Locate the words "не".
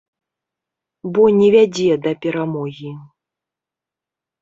1.41-1.51